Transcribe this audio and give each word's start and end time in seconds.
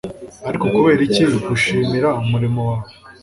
Ariko 0.47 0.65
kubera 0.75 1.01
iki 1.07 1.23
gushimira 1.47 2.09
umurimo 2.21 2.59
wawe 2.69 2.91